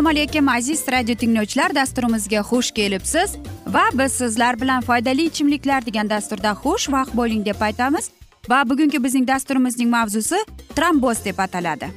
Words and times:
assalomu 0.00 0.08
alaykum 0.08 0.48
aziz 0.48 0.84
radio 0.92 1.14
tinglovchilar. 1.14 1.74
Dasturimizga 1.74 2.40
xush 2.40 2.70
kelibsiz. 2.70 3.36
Va 3.66 3.82
biz 3.92 4.12
sizlar 4.12 4.60
bilan 4.60 4.82
foydali 4.82 5.24
ichimliklar 5.26 5.86
degan 5.86 6.10
dasturda 6.10 6.50
xushvaqt 6.62 7.16
bo'ling 7.16 7.44
deb 7.46 7.60
aytamiz. 7.60 8.10
Va 8.48 8.62
bugungi 8.70 9.04
bizning 9.04 9.28
dasturimizning 9.28 9.90
mavzusi 9.90 10.36
tromboz 10.76 11.24
deb 11.24 11.38
ataladi. 11.38 11.90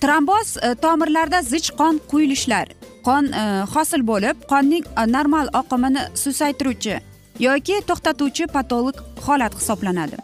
Tromboz 0.00 0.56
e, 0.56 0.74
tomirlarda 0.74 1.42
zich 1.42 1.70
qon 1.78 2.00
quyilishlar. 2.10 2.68
Qon 3.02 3.32
e, 3.32 3.44
hosil 3.74 4.06
bo'lib 4.06 4.46
qonning 4.48 4.84
e, 4.86 5.06
normal 5.06 5.48
oqimini 5.54 6.06
susaytiruvchi 6.14 7.00
yoki 7.38 7.76
to'xtatuvchi 7.88 8.46
patolog 8.46 8.96
holat 9.26 9.54
hisoblanadi. 9.60 10.16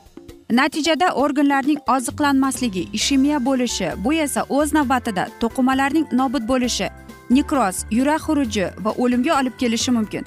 Natijada 0.51 1.09
organlarning 1.15 1.79
oziqlanmasligi 1.97 2.89
ishemiya 2.93 3.39
bo'lishi 3.45 3.89
bu 4.05 4.13
esa 4.13 4.43
o'z 4.49 4.73
navbatida 4.75 5.29
to'qimalarning 5.41 6.07
nobud 6.21 6.49
bo'lishi 6.49 6.89
nekroz 7.31 7.77
yurak 7.91 8.21
xuruji 8.27 8.67
va 8.85 8.91
o'limga 9.03 9.39
olib 9.41 9.55
kelishi 9.59 9.91
mumkin. 9.91 10.25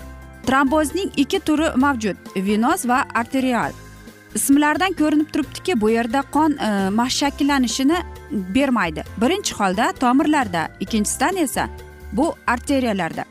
Trombozning 0.48 1.12
ikki 1.24 1.40
turi 1.40 1.68
mavjud 1.76 2.18
venoz 2.36 2.86
va 2.90 3.00
arterial. 3.22 3.72
Ismlaridan 4.36 4.94
ko'rinib 4.94 5.30
turibdiki 5.34 5.82
bu 5.82 5.90
yerda 5.90 6.22
qon 6.36 6.52
e, 7.06 7.10
shakllanishini 7.20 7.98
bermaydi. 8.32 9.04
Birinchi 9.22 9.54
holda 9.60 9.92
tomirlarda 10.00 10.68
ikkinchisidan 10.80 11.36
esa 11.36 11.70
bu 12.14 12.36
arteriyalarda. 12.48 13.24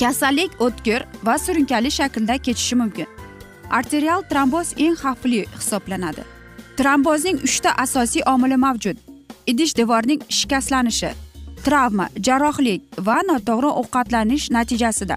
Kasallik 0.00 0.60
o'tkir 0.60 1.04
va 1.26 1.38
surunkali 1.38 1.90
shaklda 1.90 2.38
kechishi 2.38 2.76
mumkin. 2.76 3.06
Arterial 3.70 4.22
tromboz 4.30 4.72
eng 4.76 4.96
xavfli 5.02 5.44
hisoblanadi. 5.58 6.22
Trombozning 6.76 7.38
uchta 7.48 7.70
asosiy 7.84 8.22
omili 8.26 8.56
mavjud. 8.56 8.96
Idish 9.46 9.76
devorning 9.76 10.20
shikastlanishi 10.28 11.10
travma 11.64 12.06
jarrohlik 12.26 12.82
va 13.06 13.18
noto'g'ri 13.28 13.70
ovqatlanish 13.80 14.50
natijasida 14.56 15.16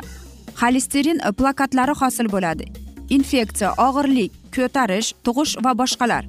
xolesterin 0.60 1.20
plakatlari 1.38 1.94
hosil 2.02 2.28
bo'ladi. 2.36 2.66
Infeksiya 3.16 3.70
og'irlik 3.86 4.32
ko'tarish 4.56 5.10
tug'ish 5.26 5.54
va 5.66 5.72
boshqalar. 5.82 6.24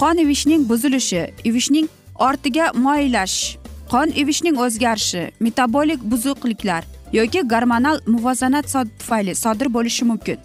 Qon 0.00 0.16
ivishning 0.24 0.62
buzilishi 0.70 1.22
ivishning 1.48 1.88
ortiga 2.28 2.66
moyillashish 2.84 3.58
qon 3.92 4.08
ivishning 4.20 4.56
o'zgarishi 4.64 5.22
metabolik 5.40 6.00
buzuqliklar 6.10 6.82
yoki 7.12 7.40
gormonal 7.42 8.00
muvozanat 8.06 8.66
tufayli 8.98 9.34
sodir 9.34 9.74
bo'lishi 9.74 10.04
mumkin. 10.04 10.38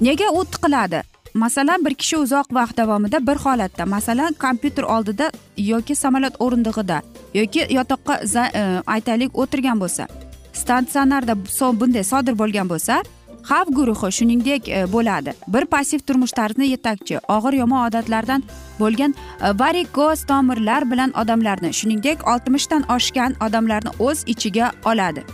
Nega 0.00 0.30
u 0.32 0.44
tiqiladi? 0.44 1.02
Masalan 1.34 1.84
bir 1.84 1.94
kishi 1.94 2.16
uzoq 2.16 2.46
vaqt 2.52 2.76
davomida 2.76 3.26
bir 3.26 3.36
holatda 3.36 3.86
masalan 3.86 4.32
kompyuter 4.32 4.82
oldida 4.82 5.30
yoki 5.56 5.94
samolyot 5.94 6.34
o'rindig'ida 6.38 7.02
yoki 7.34 7.66
yotoqqa 7.70 8.14
e, 8.60 8.82
aytaylik 8.86 9.38
o'tirgan 9.38 9.80
bo'lsa 9.80 10.08
statsionarda 10.52 11.34
bunday 11.80 12.04
sodir 12.04 12.38
bo'lgan 12.38 12.68
bo'lsa 12.72 13.02
xavf 13.50 13.68
guruhi 13.78 14.12
shuningdek 14.12 14.68
e, 14.68 14.92
bo'ladi. 14.92 15.32
Bir 15.48 15.64
passiv 15.64 15.98
turmush 15.98 16.32
tarzini 16.32 16.68
yetakchi 16.68 17.18
og'ir 17.28 17.52
yomon 17.62 17.86
odatlardan 17.88 18.42
bo'lgan 18.80 19.14
e, 19.14 19.58
varikoz 19.58 20.24
tomirlar 20.30 20.90
bilan 20.90 21.12
odamlarni 21.20 21.72
shuningdek 21.72 22.28
oltmishdan 22.32 22.82
oshgan 22.96 23.36
odamlarni 23.46 23.90
o'z 23.98 24.24
ichiga 24.26 24.72
oladi. 24.84 25.24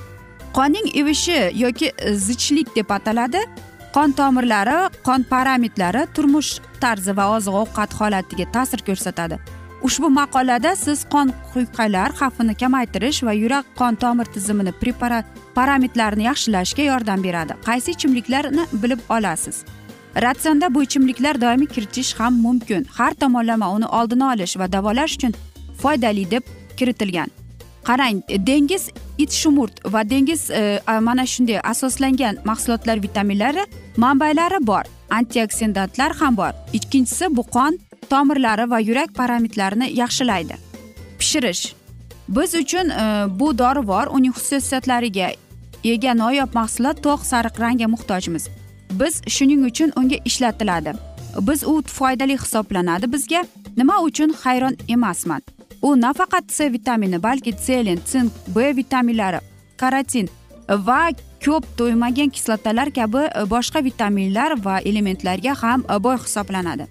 Qonning 0.54 0.96
ivishi 0.96 1.50
yoki 1.54 1.92
e, 1.98 2.14
zichlik 2.14 2.76
deb 2.76 2.90
ataladi. 2.90 3.40
Qon 3.94 4.12
tomirlari 4.12 4.76
qon 5.06 5.22
parametrlari 5.32 6.06
turmush 6.14 6.58
tarzi 6.80 7.16
va 7.16 7.26
oziq 7.36 7.54
ovqat 7.62 7.94
holatiga 8.00 8.46
ta'sir 8.56 8.80
ko'rsatadi. 8.88 9.38
Ushbu 9.86 10.08
maqolada 10.10 10.76
siz 10.76 11.04
qon 11.14 11.30
quyqalar 11.52 12.10
xavfini 12.20 12.54
kamaytirish 12.62 13.22
va 13.26 13.32
yurak 13.42 13.66
qon 13.80 13.94
tomir 14.02 14.26
tizimini 14.34 14.72
preparat 14.82 15.24
parametrlarini 15.54 16.24
yaxshilashga 16.30 16.82
yordam 16.90 17.24
beradi. 17.26 17.52
Qaysi 17.68 17.90
ichimliklarni 17.96 18.66
bilib 18.82 19.00
olasiz? 19.16 19.64
Ratsionda 20.22 20.74
bu 20.74 20.82
ichimliklar 20.82 21.40
doimiy 21.40 21.66
kiritish 21.66 22.14
ham 22.18 22.34
mumkin. 22.46 22.84
Har 22.98 23.14
tomonlama 23.14 23.72
uni 23.76 23.86
oldini 23.86 24.24
olish 24.24 24.58
va 24.58 24.72
davolash 24.72 25.16
uchun 25.16 25.34
foydali 25.82 26.30
deb 26.30 26.42
kiritilgan. 26.76 27.28
Qarang 27.84 28.22
dengiz 28.46 28.88
it 29.18 29.32
shumurt 29.32 29.80
va 29.92 30.10
dengiz 30.10 30.50
e, 30.50 30.80
mana 31.00 31.26
shunday 31.26 31.60
asoslangan 31.64 32.38
mahsulotlar 32.44 33.02
vitaminlari 33.02 33.66
manbalari 33.96 34.66
bor. 34.66 34.84
Antioksidantlar 35.10 36.16
ham 36.20 36.36
bor. 36.36 36.52
Ikkinchisi 36.72 37.36
bu 37.36 37.42
qon 37.42 37.78
tomirlari 38.10 38.70
va 38.70 38.78
yurak 38.80 39.14
parametrlarini 39.14 39.90
yaxshilaydi. 40.00 40.56
Pishirish. 41.18 41.74
Biz 42.28 42.54
uchun 42.54 42.90
e, 42.90 43.26
bu 43.40 43.58
dorivor 43.58 44.06
uning 44.06 44.34
xususiyatlariga 44.34 45.30
ega 45.84 46.14
noyob 46.14 46.54
mahsulot 46.54 47.02
to'q 47.02 47.26
sariq 47.32 47.60
rangga 47.60 47.88
muhtojmiz. 47.88 48.48
Biz 49.00 49.22
shuning 49.28 49.64
uchun 49.70 49.92
unga 49.96 50.16
ishlatiladi. 50.24 50.92
Biz 51.40 51.64
u 51.64 51.82
foydali 51.82 52.38
hisoblanadi 52.38 53.12
bizga. 53.12 53.44
Nima 53.76 54.00
uchun 54.02 54.34
hayron 54.42 54.76
emasman. 54.88 55.42
U 55.84 55.96
nafaqat 56.00 56.44
c 56.56 56.72
vitamini 56.72 57.18
balki 57.22 57.52
selen 57.66 58.00
sink 58.10 58.32
b 58.54 58.72
vitaminlari 58.76 59.40
karotin 59.76 60.28
va 60.68 61.00
ko'p 61.44 61.64
to'ymagan 61.78 62.30
kislotalar 62.36 62.88
kabi 62.98 63.22
e, 63.28 63.42
boshqa 63.52 63.84
vitaminlar 63.84 64.50
va 64.64 64.78
elementlarga 64.90 65.54
ham 65.62 65.84
e, 65.94 66.02
boy 66.04 66.16
hisoblanadi. 66.16 66.86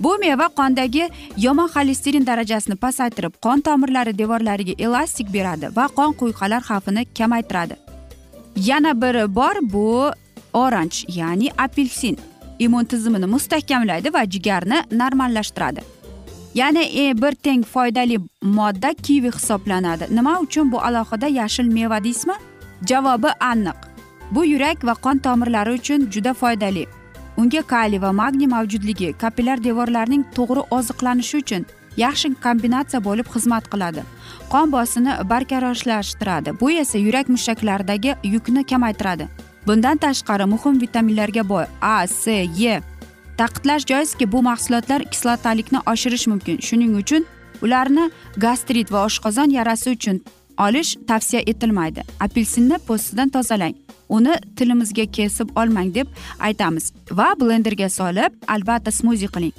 Bu 0.00 0.16
meva 0.18 0.48
qondagi 0.58 1.08
yomon 1.44 1.68
xolesterin 1.74 2.26
darajasini 2.26 2.76
pasaytirib 2.84 3.38
qon 3.44 3.60
tomirlari 3.66 4.18
devorlariga 4.18 4.74
elastik 4.86 5.32
beradi 5.36 5.70
va 5.76 5.86
qon 5.98 6.12
quyqalar 6.20 6.62
xavfini 6.68 7.06
kamaytiradi. 7.18 7.76
Yana 8.68 8.92
biri 9.02 9.24
bor 9.38 9.56
bu 9.72 9.88
oranj 10.52 11.04
ya'ni 11.18 11.48
apelsin. 11.58 12.16
Immun 12.58 12.84
tizimini 12.84 13.26
mustahkamlaydi 13.34 14.12
va 14.12 14.22
jigarni 14.24 14.78
normallashtiradi. 14.90 15.80
Ya'ni 16.56 16.84
e, 17.02 17.22
bir 17.22 17.32
teng 17.32 17.64
foydali 17.64 18.18
modda 18.42 18.94
kivi 18.94 19.30
hisoblanadi. 19.32 20.06
Nima 20.10 20.40
uchun 20.40 20.72
bu 20.72 20.80
alohida 20.80 21.26
yashil 21.26 21.64
meva 21.64 22.04
deysizmi? 22.04 22.34
Javobi 22.88 23.30
aniq. 23.40 23.78
Bu 24.30 24.44
yurak 24.44 24.84
va 24.84 24.94
qon 24.94 25.18
tomirlari 25.18 25.72
uchun 25.78 26.10
juda 26.10 26.34
foydali. 26.34 26.86
Unga 27.36 27.62
kaliy 27.62 28.00
va 28.02 28.12
magniy 28.12 28.48
mavjudligi 28.48 29.12
kapillyar 29.22 29.64
devorlarning 29.64 30.24
to'g'ri 30.36 30.62
oziqlanishi 30.76 31.36
uchun 31.42 31.66
yaxshi 31.96 32.34
kombinatsiya 32.46 33.04
bo'lib 33.04 33.28
xizmat 33.34 33.64
qiladi. 33.72 34.02
Qon 34.52 34.72
bosimini 34.72 35.12
barqarorlashtiradi 35.30 36.60
bu 36.60 36.70
esa 36.70 36.98
yurak 36.98 37.28
mushaklaridagi 37.28 38.14
yukni 38.24 38.64
kamaytiradi. 38.70 39.28
Bundan 39.66 39.96
tashqari 39.96 40.44
muhim 40.54 40.80
vitaminlarga 40.80 41.48
boy 41.48 41.64
a 41.80 42.06
c 42.06 42.44
e 42.74 42.95
ta'kidlash 43.36 43.86
joizki 43.86 44.32
bu 44.32 44.42
mahsulotlar 44.42 45.04
kislotalikni 45.04 45.78
oshirishi 45.86 46.30
mumkin. 46.30 46.58
Shuning 46.60 46.96
uchun 46.96 47.26
ularni 47.62 48.10
gastrit 48.36 48.92
va 48.92 49.04
oshqozon 49.04 49.50
yarasi 49.50 49.90
uchun 49.90 50.24
olish 50.58 50.96
tavsiya 51.08 51.42
etilmaydi. 51.46 52.04
Apelsinni 52.20 52.78
po'stidan 52.78 53.28
tozalang. 53.28 53.74
Uni 54.08 54.34
tilimizga 54.56 55.04
kesib 55.12 55.48
olmang 55.56 55.94
deb 55.94 56.06
aytamiz 56.38 56.92
va 57.10 57.34
blenderga 57.40 57.88
solib 57.90 58.32
albatta 58.48 58.90
smuzi 58.90 59.26
qiling. 59.26 59.54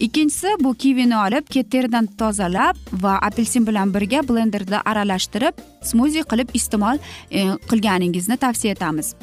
Ikkinchisi 0.00 0.48
bu 0.60 0.74
kivini 0.74 1.16
olib 1.16 1.46
teridan 1.70 2.06
tozalab 2.06 2.76
va 2.92 3.18
apelsin 3.22 3.66
bilan 3.66 3.94
birga 3.94 4.20
blenderda 4.28 4.82
aralashtirib 4.84 5.54
smuzi 5.82 6.22
qilib 6.30 6.52
iste'mol 6.54 6.98
e, 7.30 7.46
qilganingizni 7.70 8.36
tavsiya 8.36 8.72
etamiz. 8.72 9.14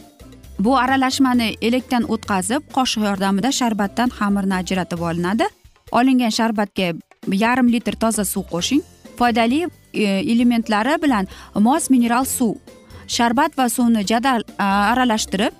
Bu 0.63 0.77
aralashmani 0.77 1.47
elakdan 1.61 2.05
o'tkazib 2.13 2.63
qoshiq 2.75 3.03
yordamida 3.09 3.51
sharbatdan 3.59 4.09
xamirni 4.17 4.55
ajratib 4.61 5.01
olinadi. 5.09 5.47
Olingan 5.91 6.31
sharbatga 6.39 6.93
yarim 7.43 7.71
litr 7.73 7.95
toza 8.03 8.25
suv 8.25 8.45
qo'shing. 8.53 8.83
Foydali 9.17 9.59
e, 9.93 10.03
elementlari 10.03 10.95
bilan 11.03 11.27
mos 11.67 11.89
mineral 11.89 12.25
suv 12.25 12.55
sharbat 13.07 13.57
va 13.57 13.69
suvni 13.69 14.05
jadal 14.11 14.43
aralashtirib 14.57 15.53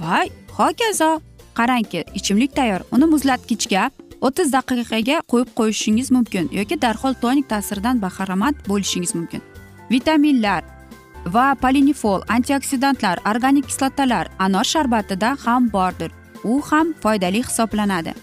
va 0.00 0.24
hokazo 0.58 1.10
qarangki 1.58 2.04
ichimlik 2.14 2.54
tayyor. 2.56 2.80
Uni 2.92 3.06
muzlatgichga 3.14 3.90
o'ttiz 4.20 4.52
daqiqaga 4.52 5.20
qo'yib 5.32 5.50
qo'yishingiz 5.58 6.12
mumkin 6.16 6.48
yoki 6.52 6.80
darhol 6.84 7.14
tonik 7.24 7.48
ta'siridan 7.48 8.02
bahramand 8.04 8.56
bo'lishingiz 8.68 9.14
mumkin. 9.14 9.42
Vitaminlar 9.90 10.75
va 11.32 11.54
polinifol 11.54 12.22
antioksidantlar 12.28 13.20
organik 13.30 13.66
kislotalar 13.66 14.28
anor 14.38 14.64
sharbatida 14.64 15.36
ham 15.44 15.68
bordir. 15.72 16.10
U 16.44 16.60
ham 16.70 16.94
foydali 17.02 17.42
hisoblanadi. 17.42 18.14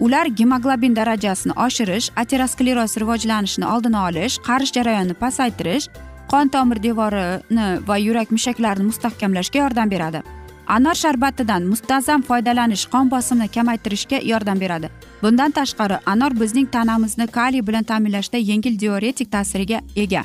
Ular 0.00 0.26
gemoglobin 0.26 0.96
darajasini 0.96 1.52
oshirish 1.66 2.10
ateroskleroz 2.16 2.96
rivojlanishini 2.96 3.66
oldini 3.66 3.98
olish 3.98 4.38
qarish 4.38 4.72
jarayonini 4.76 5.14
pasaytirish 5.14 5.88
qon 6.28 6.48
tomir 6.48 6.82
devorini 6.82 7.66
va 7.88 7.96
yurak 7.96 8.30
mushaklarini 8.30 8.86
mustahkamlashga 8.90 9.58
yordam 9.58 9.90
beradi. 9.90 10.22
Anor 10.66 10.94
sharbatidan 10.94 11.62
muntazam 11.70 12.22
foydalanish 12.22 12.86
qon 12.92 13.10
bosimini 13.10 13.48
kamaytirishga 13.48 14.20
yordam 14.24 14.60
beradi. 14.60 14.90
Bundan 15.22 15.50
tashqari 15.50 15.98
anor 16.06 16.32
bizning 16.40 16.66
tanamizni 16.66 17.26
kaliy 17.26 17.66
bilan 17.66 17.84
ta'minlashda 17.84 18.38
yengil 18.38 18.78
diuretik 18.80 19.32
ta'siriga 19.32 19.80
ega. 19.96 20.24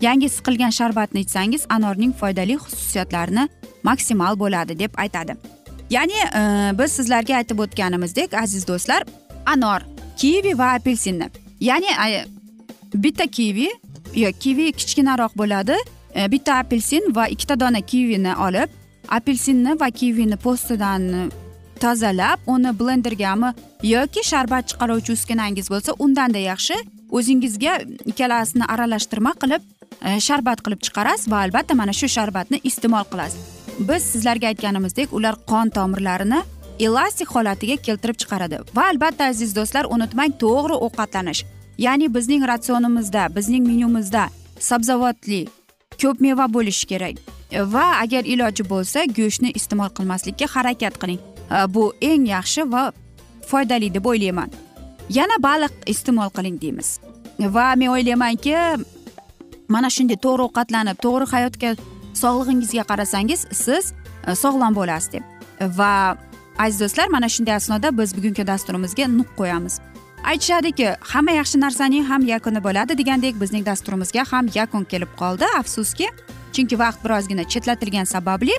Yangi 0.00 0.28
siqilgan 0.28 0.70
sharbatni 0.70 1.20
ichsangiz 1.20 1.66
anorning 1.68 2.12
foydali 2.20 2.56
xususiyatlarini 2.56 3.48
maksimal 3.82 4.38
bo'ladi 4.38 4.78
deb 4.78 4.92
aytadi. 4.96 5.36
Ya'ni 5.90 6.18
e, 6.40 6.42
biz 6.78 6.92
sizlarga 6.92 7.36
aytib 7.36 7.58
o'tganimizdek 7.58 8.34
aziz 8.34 8.68
do'stlar 8.68 9.04
anor 9.46 9.80
kivi 10.16 10.58
va 10.58 10.74
apelsinni. 10.78 11.28
Ya'ni 11.60 11.90
bitta 12.94 13.26
kivi 13.26 13.68
yo 14.14 14.30
kivi 14.40 14.72
kichkinaroq 14.72 15.36
bo'ladi. 15.36 15.76
E, 16.14 16.30
bitta 16.32 16.58
apelsin 16.58 17.14
va 17.14 17.26
ikkita 17.26 17.60
dona 17.60 17.80
kivini 17.80 18.36
olib 18.36 18.70
apelsinni 19.08 19.80
va 19.80 19.90
kivini 19.90 20.36
po'stidan 20.36 21.12
e, 21.12 21.28
tozalab 21.80 22.38
uni 22.46 22.72
blendergami 22.80 23.52
yoki 23.82 24.22
sharbat 24.24 24.68
chiqaruvchi 24.70 25.12
uskunangiz 25.12 25.70
bo'lsa 25.72 25.96
undanda 25.98 26.38
yaxshi 26.38 26.76
o'zingizga 27.18 27.74
ikkalasini 28.10 28.64
aralashtirma 28.74 29.32
qilib 29.42 29.62
E, 30.02 30.20
sharbat 30.20 30.62
qilib 30.64 30.80
chiqarasiz 30.86 31.30
va 31.32 31.42
albatta 31.46 31.74
mana 31.74 31.92
shu 31.92 32.08
sharbatni 32.16 32.60
iste'mol 32.70 33.06
qilasiz. 33.12 33.40
Biz 33.88 34.02
sizlarga 34.12 34.46
aytganimizdek 34.52 35.12
ular 35.12 35.34
qon 35.50 35.70
tomirlarini 35.76 36.40
elastik 36.86 37.28
holatiga 37.34 37.76
keltirib 37.76 38.18
chiqaradi. 38.22 38.58
Va 38.76 38.88
albatta 38.92 39.28
aziz 39.32 39.54
do'stlar 39.56 39.84
unutmang 39.94 40.32
to'g'ri 40.42 40.76
ovqatlanish. 40.86 41.44
Ya'ni 41.78 42.14
bizning 42.14 42.42
ratsionimizda 42.50 43.28
bizning 43.36 43.66
menyumizda 43.66 44.28
sabzavotli 44.58 45.40
ko'p 46.02 46.20
meva 46.20 46.46
bo'lishi 46.56 46.86
kerak. 46.92 47.16
Va 47.74 47.86
agar 48.02 48.24
iloji 48.34 48.64
bo'lsa 48.72 49.06
go'shtni 49.18 49.50
iste'mol 49.58 49.90
qilmaslikka 49.96 50.46
harakat 50.54 50.98
qiling. 51.02 51.20
E, 51.56 51.56
bu 51.74 51.92
eng 52.10 52.28
yaxshi 52.34 52.70
va 52.72 52.92
foydali 53.50 53.94
deb 53.94 54.06
o'ylayman. 54.06 54.50
Yana 55.18 55.36
baliq 55.48 55.74
iste'mol 55.86 56.30
qiling 56.36 56.60
deymiz. 56.62 56.98
Va 57.38 57.74
men 57.76 57.88
o'ylaymanki 57.94 58.54
mana 59.68 59.90
shunday 59.96 60.18
to'g'ri 60.26 60.42
ovqatlanib 60.48 61.00
to'g'ri 61.04 61.26
hayotga 61.34 61.70
sog'lig'ingizga 62.22 62.84
qarasangiz 62.90 63.46
siz 63.52 63.92
e, 64.26 64.34
sog'lom 64.34 64.74
bo'lasiz 64.74 65.12
deb. 65.12 65.24
Va 65.78 66.16
aziz 66.58 66.80
do'stlar 66.80 67.08
mana 67.08 67.28
shunday 67.28 67.54
asnoda 67.54 67.98
biz 67.98 68.16
bugungi 68.16 68.46
dasturimizga 68.46 69.08
nuq 69.18 69.30
qo'yamiz. 69.40 69.80
Aytishadiki 70.24 70.88
hamma 71.00 71.32
yaxshi 71.40 71.60
narsaning 71.60 72.04
ham 72.10 72.22
yakuni 72.34 72.60
bo'ladi 72.66 72.98
degandek 73.00 73.40
bizning 73.40 73.66
dasturimizga 73.66 74.24
ham 74.32 74.46
yakun 74.54 74.84
kelib 74.84 75.12
qoldi 75.20 75.46
afsuski. 75.58 76.08
Chunki 76.54 76.78
vaqt 76.78 77.04
birozgina 77.04 77.44
chetlatilgani 77.52 78.06
sababli 78.06 78.56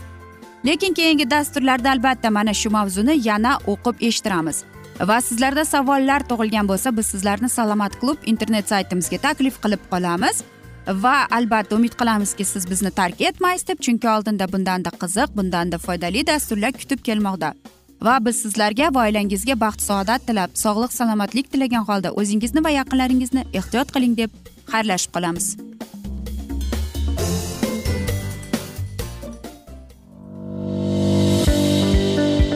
lekin 0.65 0.93
keyingi 0.93 1.29
dasturlarda 1.31 1.91
albatta 1.91 2.29
mana 2.29 2.53
shu 2.53 2.69
mavzuni 2.69 3.27
yana 3.27 3.57
o'qib 3.67 3.95
eshittiramiz. 4.07 4.63
Va 5.09 5.17
sizlarda 5.21 5.65
savollar 5.65 6.21
tug'ilgan 6.29 6.67
bo'lsa 6.67 6.97
biz 6.97 7.05
sizlarni 7.13 7.49
salomat 7.49 7.99
klub 8.01 8.17
internet 8.25 8.69
saytimizga 8.69 9.17
taklif 9.17 9.55
qilib 9.63 9.81
qolamiz. 9.91 10.43
Va 10.87 11.25
albatta 11.31 11.75
umid 11.75 11.95
qilamizki 11.99 12.45
siz 12.45 12.69
bizni 12.69 12.91
tark 12.91 13.21
etmaysiz 13.21 13.67
deb 13.67 13.79
chunki 13.81 14.09
oldinda 14.09 14.51
bundanda 14.53 14.89
qiziq 14.89 15.37
bundanda 15.37 15.77
foydali 15.77 16.27
dasturlar 16.27 16.71
kutib 16.71 17.01
kelmoqda. 17.03 17.53
Va 18.01 18.17
biz 18.25 18.41
sizlarga 18.43 18.93
va 18.93 19.05
oilangizga 19.07 19.59
baxt 19.59 19.81
saodat 19.81 20.27
tilab 20.27 20.51
sog'lik 20.63 20.93
salomatlik 20.93 21.51
tilagan 21.51 21.85
holda 21.89 22.11
o'zingizni 22.11 22.63
va 22.63 22.69
yaqinlaringizni 22.69 23.45
ehtiyot 23.53 23.93
qiling 23.95 24.17
deb 24.17 24.31
xayrlashib 24.73 25.11
qolamiz. 25.15 25.47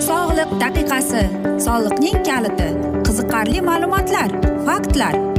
Sog'liq 0.10 0.54
daqiqasi 0.64 1.26
soliqning 1.66 2.22
kaliti 2.30 2.70
qiziqarli 3.08 3.66
ma'lumotlar 3.72 4.30
faktlar. 4.70 5.39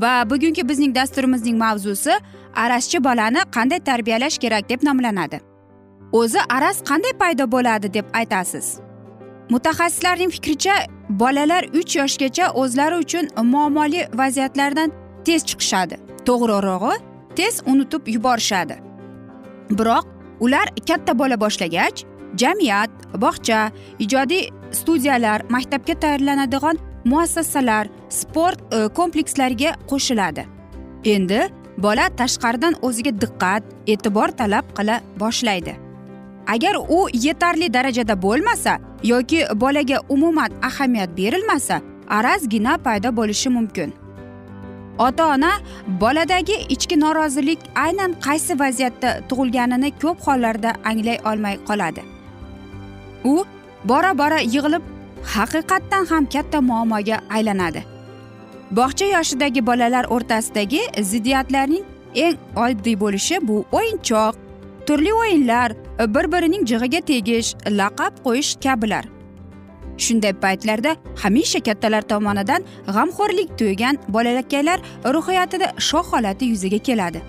Va 0.00 0.30
bugungi 0.30 0.68
bizning 0.68 0.94
dasturimizning 0.94 1.58
mavzusi 1.58 2.14
arazchi 2.54 3.04
bolani 3.04 3.38
qanday 3.56 3.80
tarbiyalash 3.80 4.38
kerak 4.38 4.68
deb 4.68 4.82
nomlanadi. 4.82 5.40
O'zi 6.12 6.38
araz 6.48 6.82
qanday 6.90 7.12
paydo 7.20 7.52
bo'ladi 7.52 7.94
deb 7.94 8.06
aytasiz. 8.12 8.78
Mutaxassislarning 9.50 10.30
fikricha 10.30 10.74
bolalar 11.08 11.64
uch 11.78 11.96
yoshgacha 11.96 12.50
o'zlari 12.62 12.96
uchun 13.04 13.28
muammoli 13.52 14.08
vaziyatlardan 14.14 14.92
tez 15.24 15.44
chiqishadi. 15.48 15.96
To'g'rirog'i 16.26 16.96
tez 17.36 17.62
unutib 17.66 18.08
yuborishadi. 18.14 18.76
Biroq 19.78 20.04
ular 20.40 20.66
katta 20.88 21.18
bo'la 21.18 21.40
boshlagach 21.40 22.04
jamiyat 22.42 22.90
bog'cha 23.24 23.70
ijodiy 23.98 24.50
studiyalar 24.72 25.42
maktabga 25.50 25.94
tayyorlanadigan 26.02 26.76
muassasalar 27.10 27.86
sport 28.08 28.58
e, 28.74 28.88
komplekslariga 28.98 29.70
qo'shiladi. 29.90 30.44
Endi 31.14 31.40
bola 31.84 32.06
tashqaridan 32.20 32.74
o'ziga 32.86 33.12
diqqat 33.22 33.62
e'tibor 33.92 34.28
talab 34.40 34.64
qila 34.78 34.96
boshlaydi. 35.22 35.74
Agar 36.54 36.74
u 36.96 36.98
yetarli 37.26 37.68
darajada 37.76 38.14
bo'lmasa 38.22 38.78
yoki 39.12 39.40
bolaga 39.62 39.98
umuman 40.08 40.50
ahamiyat 40.68 41.10
berilmasa 41.18 41.76
arazgina 42.18 42.78
paydo 42.86 43.16
bo'lishi 43.18 43.48
mumkin. 43.58 43.92
Ota 44.98 45.24
ona 45.34 45.52
boladagi 46.00 46.56
ichki 46.74 47.00
norozilik 47.00 47.60
aynan 47.84 48.12
qaysi 48.26 48.58
vaziyatda 48.62 49.10
tug'ilganini 49.28 49.90
ko'p 50.02 50.18
hollarda 50.26 50.70
anglay 50.90 51.18
olmay 51.30 51.56
qoladi. 51.68 52.02
U 53.24 53.44
bora 53.84 54.12
bora 54.18 54.38
yig'ilib 54.54 54.82
haqiqatdan 55.22 56.04
ham 56.10 56.26
katta 56.26 56.60
muammoga 56.60 57.20
aylanadi. 57.30 57.84
Bog'cha 58.70 59.06
yoshidagi 59.16 59.66
bolalar 59.66 60.04
o'rtasidagi 60.04 60.80
ziddiyatlarning 61.10 61.84
eng 62.14 62.36
oddiy 62.56 63.00
bo'lishi 63.00 63.48
bu 63.48 63.64
o'yinchoq. 63.72 64.34
Turli 64.86 65.12
o'yinlar 65.12 65.72
bir 66.14 66.32
birining 66.32 66.64
jig'iga 66.70 67.00
tegish 67.00 67.54
laqab 67.80 68.12
qo'yish 68.24 68.56
kabilar. 68.64 69.04
Shunday 69.98 70.32
paytlarda 70.32 70.96
hamisha 71.22 71.60
kattalar 71.60 72.02
tomonidan 72.02 72.62
g'amxo'rlik 72.86 73.58
tuygan 73.58 73.98
bolakaylar 74.08 74.78
ruhiyatida 75.14 75.66
shoh 75.78 76.04
holati 76.12 76.44
yuzaga 76.44 76.78
keladi. 76.78 77.20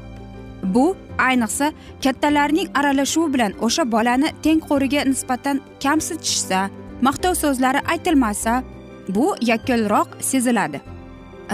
Bu 0.64 0.96
ayniqsa 1.18 1.72
kattalarning 2.04 2.68
aralashuvi 2.80 3.34
bilan 3.34 3.54
o'sha 3.62 3.92
bolani 3.92 4.30
tengqo'riga 4.44 5.02
nisbatan 5.12 5.62
kamsitishsa 5.84 6.70
maqtov 7.02 7.34
so'zlari 7.44 7.80
aytilmasa 7.92 8.64
bu 9.10 9.36
yakkalroq 9.42 10.08
seziladi. 10.20 10.82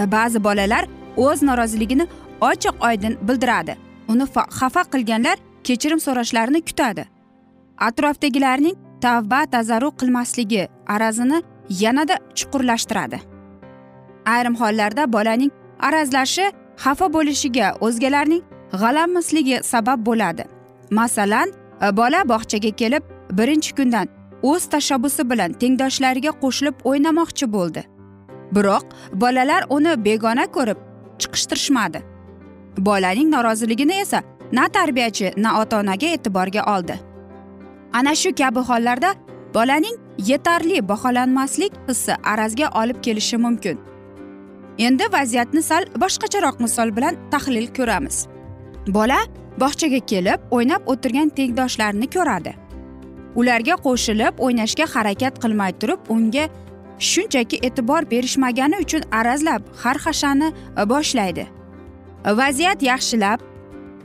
Ba'zi 0.06 0.44
bolalar 0.44 0.84
o'z 1.16 1.42
noroziligini 1.42 2.06
ochiq 2.40 2.74
oydin 2.88 3.18
bildiradi. 3.28 3.76
Uni 4.08 4.24
xafa 4.58 4.82
qilganlar 4.92 5.36
kechirim 5.64 6.00
so'rashlarini 6.06 6.60
kutadi. 6.68 7.04
Atrofdagilarning 7.78 8.76
tavba 9.00 9.46
tazarru 9.46 9.90
qilmasligi 10.00 10.68
arazini 10.86 11.42
yanada 11.82 12.16
chuqurlashtiradi. 12.34 13.18
Ayrim 14.26 14.54
hollarda 14.54 15.12
bolaning 15.12 15.50
arazlashi 15.80 16.46
xafa 16.84 17.06
bo'lishiga 17.12 17.66
o'zgalarning 17.80 18.42
g'alamisligi 18.72 19.56
sabab 19.62 20.06
bo'ladi. 20.06 20.44
Masalan 20.90 21.48
bola 21.92 22.20
bog'chaga 22.32 22.70
kelib 22.80 23.02
birinchi 23.38 23.74
kundan 23.74 24.06
o'z 24.50 24.64
tashabbusi 24.74 25.22
bilan 25.30 25.52
tengdoshlariga 25.60 26.32
qo'shilib 26.42 26.76
o'ynamoqchi 26.90 27.46
bo'ldi. 27.56 27.82
Biroq 28.54 28.84
bolalar 29.22 29.62
uni 29.76 29.92
begona 30.06 30.46
ko'rib 30.56 30.78
chiqishtirishmadi. 31.20 32.00
Bolaning 32.88 33.28
noroziligini 33.34 34.00
esa 34.04 34.22
na 34.52 34.64
tarbiyachi 34.76 35.32
na 35.36 35.60
ota 35.60 35.78
onaga 35.82 36.08
e'tiborga 36.16 36.62
oldi. 36.74 36.96
Ana 37.98 38.14
shu 38.20 38.34
kabi 38.40 38.60
hollarda 38.70 39.10
bolaning 39.54 39.96
yetarli 40.30 40.88
baholanmaslik 40.88 41.72
hissi 41.88 42.12
arazga 42.32 42.68
olib 42.80 42.98
kelishi 43.06 43.36
mumkin. 43.46 43.78
Endi 44.78 45.06
vaziyatni 45.16 45.62
sal 45.62 45.84
boshqacharoq 46.02 46.60
misol 46.64 46.96
bilan 46.96 47.14
tahlil 47.30 47.66
ko'ramiz. 47.76 48.16
Bola 48.96 49.20
bog'chaga 49.62 50.00
kelib 50.12 50.40
o'ynab 50.56 50.82
o'tirgan 50.92 51.28
tengdoshlarini 51.38 52.10
ko'radi. 52.16 52.54
Ularga 53.40 53.74
qo'shilib 53.86 54.34
o'ynashga 54.44 54.86
harakat 54.94 55.40
qilmay 55.42 55.72
turib 55.80 56.00
unga 56.14 56.44
shunchaki 57.10 57.56
e'tibor 57.66 58.02
berishmagani 58.12 58.76
uchun 58.84 59.02
arazlab 59.20 59.62
xarxashani 59.82 60.48
boshlaydi. 60.92 61.44
Vaziyat 62.40 62.82
yaxshilab 62.90 63.40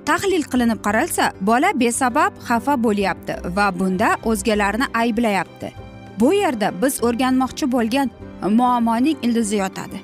tahlil 0.10 0.44
qilinib 0.52 0.80
qaralsa 0.88 1.32
bola 1.50 1.70
besabab 1.82 2.34
xafa 2.48 2.76
bo'lyapti 2.86 3.34
va 3.56 3.68
bunda 3.80 4.10
o'zgalarni 4.30 4.86
ayblayapti. 5.02 5.74
Bu 6.20 6.34
yerda 6.34 6.68
biz 6.82 7.04
o'rganmoqchi 7.08 7.72
bo'lgan 7.76 8.08
muammoning 8.60 9.18
ildizi 9.26 9.58
yotadi. 9.64 10.00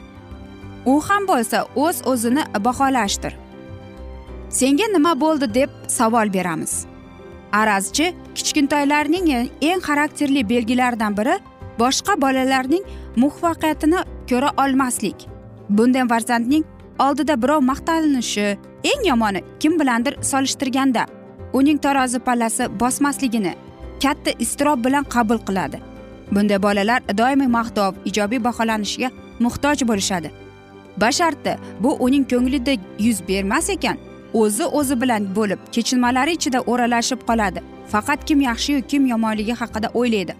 U 0.85 0.93
ham 1.07 1.27
bo'lsa 1.27 1.65
o'z 1.75 1.97
o'zini 2.11 2.43
baholashdir. 2.65 3.33
Senga 4.49 4.87
nima 4.95 5.13
bo'ldi 5.23 5.53
deb 5.53 5.69
savol 5.87 6.33
beramiz. 6.33 6.94
Arazchi 7.51 8.13
kichkintoylarning 8.35 9.49
eng 9.61 9.81
xarakterli 9.87 10.49
belgilaridan 10.49 11.17
biri 11.17 11.35
boshqa 11.79 12.21
bolalarning 12.21 12.83
muvaffaqiyatini 13.15 13.99
ko'ra 14.29 14.49
olmaslik. 14.63 15.27
Bunday 15.69 16.07
farzandning 16.07 16.63
oldida 16.99 17.41
birov 17.41 17.61
maqtanishi 17.71 18.57
eng 18.91 19.05
yomoni 19.09 19.41
kim 19.59 19.79
bilandir 19.79 20.13
solishtirganda 20.21 21.05
uning 21.53 21.77
tarozi 21.77 22.19
pallasi 22.19 22.63
bosmasligini 22.79 23.53
katta 24.03 24.31
iztirob 24.39 24.85
bilan 24.85 25.03
qabul 25.03 25.39
qiladi. 25.47 25.79
Bunday 26.31 26.61
bolalar 26.61 27.01
doimiy 27.17 27.47
maqtov 27.47 27.93
ijobiy 28.05 28.43
baholanishiga 28.43 29.09
muhtoj 29.39 29.87
bo'lishadi. 29.89 30.31
Basharti 30.97 31.57
bu 31.79 31.97
uning 32.05 32.25
ko'nglida 32.31 32.73
yuz 32.99 33.27
bermas 33.27 33.69
ekan. 33.69 33.97
O'zi 34.41 34.65
o'zi 34.79 34.95
bilan 35.01 35.23
bo'lib 35.35 35.59
kechinmalari 35.75 36.31
ichida 36.37 36.59
o'ralashib 36.71 37.21
qoladi. 37.29 37.59
Faqat 37.91 38.19
kim 38.27 38.39
yaxshiyu 38.49 38.81
kim 38.91 39.03
yomonligi 39.13 39.53
haqida 39.61 39.87
o'ylaydi. 39.99 40.33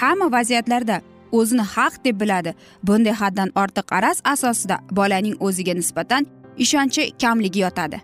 Hamma 0.00 0.26
vaziyatlarda 0.36 0.96
o'zini 1.38 1.64
haq 1.74 1.94
deb 2.04 2.20
biladi. 2.20 2.54
Bunday 2.86 3.14
haddan 3.22 3.50
ortiq 3.62 3.86
araz 3.98 4.18
asosida 4.34 4.76
bolaning 4.98 5.36
o'ziga 5.46 5.74
nisbatan 5.80 6.26
ishonchi 6.64 7.02
kamligi 7.22 7.60
yotadi. 7.66 7.98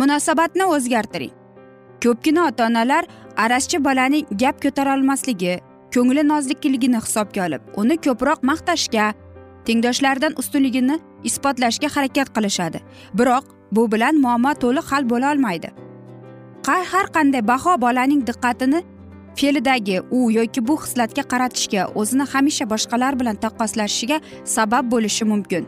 Munosabatni 0.00 0.64
o'zgartiring. 0.74 1.32
Ko'pgina 2.04 2.48
ota 2.48 2.66
onalar 2.66 3.04
arazchi 3.44 3.78
bolaning 3.86 4.24
gap 4.42 4.56
ko'tarolmasligi 4.64 5.54
ko'ngli 5.94 6.22
nozlikligini 6.32 6.98
hisobga 7.04 7.46
olib 7.46 7.62
uni 7.80 7.96
ko'proq 8.06 8.40
maqtashga 8.50 9.06
tengdoshlaridan 9.66 10.32
ustunligini 10.40 10.96
isbotlashga 11.28 11.88
harakat 11.96 12.28
qilishadi. 12.36 12.78
Biroq 13.18 13.44
bu 13.72 13.92
bilan 13.92 14.14
muammo 14.24 14.52
to'liq 14.62 14.86
hal 14.92 15.10
bo'la 15.10 15.32
olmaydi. 15.32 15.68
Har 16.66 17.06
qanday 17.16 17.42
baho 17.46 17.80
bolaning 17.80 18.26
diqqatini 18.26 18.80
fe'lidagi 19.36 20.00
u 20.10 20.30
yoki 20.30 20.60
bu 20.68 20.74
xislatga 20.82 21.22
qaratishga 21.32 21.82
o'zini 22.00 22.24
hamisha 22.32 22.64
boshqalar 22.72 23.12
bilan 23.20 23.36
taqqoslashiga 23.44 24.20
sabab 24.44 24.84
bo'lishi 24.92 25.24
mumkin. 25.32 25.66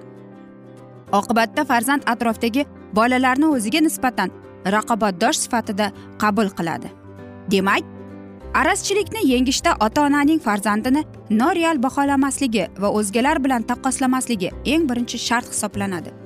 Oqibatda 1.13 1.65
farzand 1.65 2.03
atrofdagi 2.13 2.63
bolalarni 2.99 3.47
o'ziga 3.57 3.81
nisbatan 3.81 4.31
raqobatdosh 4.75 5.39
sifatida 5.45 5.87
qabul 6.23 6.49
qiladi. 6.59 6.89
Demak 7.51 7.85
arazchilikni 8.61 9.21
yengishda 9.33 9.71
ota 9.87 10.03
onaning 10.09 10.41
farzandini 10.47 11.03
noreal 11.31 11.83
baholamasligi 11.83 12.65
va 12.83 12.89
o'zgalar 12.99 13.37
bilan 13.45 13.63
taqqoslamasligi 13.71 14.51
eng 14.73 14.89
birinchi 14.91 15.19
shart 15.19 15.49
hisoblanadi. 15.53 16.26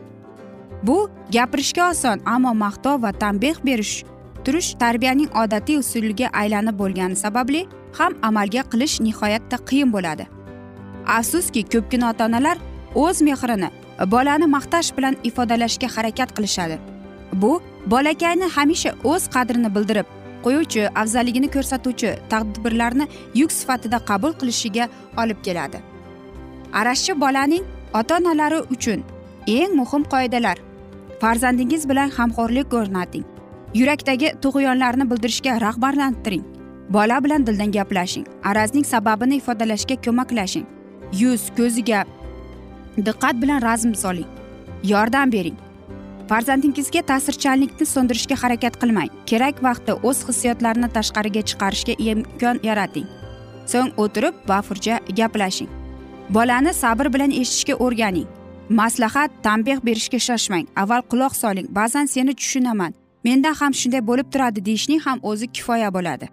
Bu 0.83 1.11
gapirishga 1.33 1.91
oson 1.91 2.21
ammo 2.35 2.53
maqtov 2.65 3.03
va 3.03 3.13
tanbeh 3.13 3.57
berish 3.65 4.05
turish 4.45 4.75
tarbiyaning 4.83 5.31
odatiy 5.43 5.79
usuliga 5.83 6.29
aylanib 6.43 6.79
bo'lgani 6.83 7.17
sababli 7.17 7.67
ham 7.99 8.13
amalga 8.29 8.63
qilish 8.73 9.01
nihoyatda 9.07 9.57
qiyin 9.69 9.93
bo'ladi. 9.93 10.25
Afsuski 11.07 11.63
ko'pgina 11.73 12.11
ota 12.11 12.27
onalar 12.29 12.57
o'z 12.95 13.23
mehrini 13.29 13.69
bolani 14.15 14.47
maqtash 14.57 14.91
bilan 14.97 15.17
ifodalashga 15.29 15.89
harakat 15.97 16.31
qilishadi. 16.37 16.79
Bu 17.33 17.53
bolakayni 17.93 18.49
hamisha 18.57 18.91
o'z 19.13 19.29
qadrini 19.35 19.75
bildirib 19.77 20.07
qo'yuvchi 20.45 20.83
afzalligini 21.03 21.49
ko'rsatuvchi 21.57 22.11
tadbirlarni 22.33 23.07
yuk 23.41 23.51
sifatida 23.59 23.99
qabul 24.11 24.33
qilishiga 24.41 24.89
olib 25.23 25.39
keladi. 25.47 25.79
Arashchi 26.81 27.21
bolaning 27.21 27.65
ota 28.01 28.17
onalari 28.21 28.61
uchun 28.75 29.01
eng 29.47 29.73
muhim 29.81 30.03
qoidalar 30.13 30.57
farzandingiz 31.21 31.89
bilan 31.89 32.11
hamkorlik 32.11 32.75
o'rnating 32.75 33.27
yurakdagi 33.75 34.33
tug'yonlarni 34.43 35.05
bildirishga 35.11 35.61
rag'batlantiring. 35.61 36.45
Bola 36.91 37.25
bilan 37.25 37.47
dildan 37.47 37.73
gaplashing. 37.73 38.27
Arazning 38.45 38.85
sababini 38.85 39.37
ifodalashga 39.37 39.97
ko'maklashing. 40.05 40.67
Yuz 41.21 41.51
ko'ziga 41.57 42.05
diqqat 42.97 43.43
bilan 43.43 43.63
razm 43.63 43.95
soling. 43.95 44.27
Yordam 44.83 45.33
bering. 45.33 45.59
Farzandingizga 46.31 47.03
ta'sirchanlikni 47.11 47.87
so'ndirishga 47.87 48.37
harakat 48.43 48.81
qilmang. 48.83 49.11
Kerak 49.27 49.63
vaqtda 49.67 49.99
o'z 50.03 50.27
hissiyotlarini 50.29 50.89
tashqariga 50.97 51.43
chiqarishga 51.53 51.95
imkon 52.11 52.59
yarating. 52.69 53.07
So'ng 53.67 53.95
o'tirib 54.03 54.35
bafurja 54.51 54.99
gaplashing. 55.19 55.71
Bolani 56.35 56.75
sabr 56.83 57.13
bilan 57.15 57.31
eshitishga 57.31 57.75
o'rganing. 57.87 58.29
Maslahat 58.71 59.31
tanbeh 59.43 59.79
berishga 59.87 60.19
shoshmang. 60.19 60.67
Avval 60.77 61.03
quloq 61.11 61.35
soling. 61.35 61.69
Ba'zan 61.79 62.07
seni 62.07 62.35
tushunaman. 62.35 62.93
Menda 63.25 63.51
ham 63.61 63.73
shunday 63.73 64.03
bo'lib 64.07 64.29
turadi 64.33 64.65
deyishning 64.65 65.01
ham 65.07 65.19
o'zi 65.23 65.47
kifoya 65.47 65.95
bo'ladi. 65.97 66.27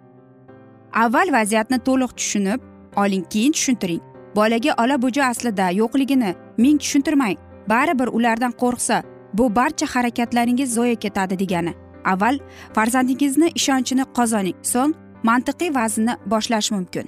Avval 1.02 1.32
vaziyatni 1.36 1.78
to'liq 1.88 2.12
tushunib 2.18 2.60
oling 2.96 3.24
keyin 3.32 3.52
tushuntiring. 3.52 4.00
Bolaga 4.36 4.72
ola 4.82 4.96
boja 5.02 5.24
aslida 5.32 5.66
yo'qligini 5.80 6.30
ming 6.58 6.78
tushuntirmang. 6.82 7.36
Baribir 7.68 8.08
ulardan 8.16 8.52
qo'rqsa 8.62 9.02
bu 9.34 9.54
barcha 9.56 9.86
harakatlaringiz 9.94 10.74
zoye 10.74 10.94
ketadi 10.94 11.38
degani. 11.38 11.72
Avval 12.04 12.38
farzandingizni 12.74 13.48
ishonchini 13.58 14.04
qozoning. 14.16 14.56
So'ng 14.62 14.94
mantiqiy 15.28 15.74
vaznni 15.74 16.14
boshlash 16.32 16.70
mumkin. 16.70 17.06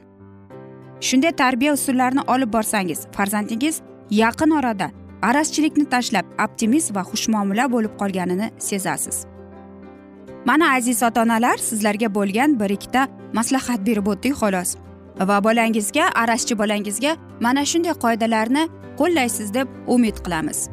Shunday 1.01 1.33
tarbiya 1.33 1.73
usullarini 1.79 2.23
olib 2.33 2.53
borsangiz 2.53 3.01
farzandingiz 3.17 3.81
yaqin 4.11 4.51
orada 4.51 4.91
arazchilikni 5.23 5.85
tashlab 5.85 6.27
optimist 6.45 6.95
va 6.95 7.03
xushmuomala 7.11 7.69
bo'lib 7.73 7.95
qolganini 8.01 8.51
sezasiz. 8.59 9.27
Mana 10.45 10.75
aziz 10.75 11.03
ota 11.03 11.23
onalar 11.23 11.59
sizlarga 11.59 12.15
bo'lgan 12.15 12.61
bir 12.61 12.71
ikkita 12.71 13.09
maslahat 13.33 13.87
berib 13.87 14.07
o'tdik 14.07 14.35
xolos. 14.41 14.77
Va 15.29 15.45
bolangizga 15.45 16.05
arazchi 16.23 16.59
bolangizga 16.59 17.17
mana 17.41 17.65
shunday 17.71 17.95
qoidalarni 18.05 18.69
qo'llaysiz 19.01 19.55
deb 19.55 19.69
umid 19.87 20.17
qilamiz. 20.25 20.69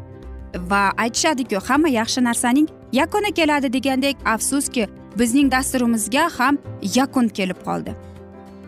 Va 0.71 0.83
aytishadiku 1.03 1.59
hamma 1.67 1.89
yaxshi 1.99 2.23
narsaning 2.23 2.67
yakuni 2.93 3.31
keladi 3.39 3.73
degandek 3.73 4.15
afsuski 4.25 4.87
bizning 5.19 5.51
dasturimizga 5.51 6.29
ham 6.37 6.57
yakun 6.95 7.27
kelib 7.27 7.59
qoldi. 7.67 7.91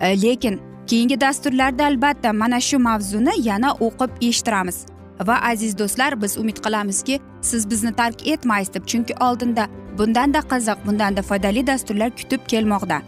E, 0.02 0.22
lekin 0.22 0.60
keyingi 0.88 1.22
dasturlarda 1.22 1.86
albatta 1.86 2.34
mana 2.34 2.60
shu 2.60 2.80
mavzuni 2.80 3.34
yana 3.50 3.70
o'qib 3.86 4.12
eshittiramiz. 4.22 4.78
Va 5.28 5.42
aziz 5.52 5.78
do'stlar 5.78 6.22
biz 6.22 6.38
umid 6.38 6.58
qilamizki 6.66 7.20
siz 7.42 7.70
bizni 7.70 7.94
tark 7.94 8.28
etmaysiz 8.28 8.74
deb 8.74 8.86
chunki 8.86 9.14
oldinda 9.28 9.68
bundanda 9.98 10.40
qiziq 10.52 10.86
bundanda 10.88 11.22
foydali 11.22 11.68
dasturlar 11.68 12.10
kutib 12.20 12.42
kelmoqda. 12.48 13.02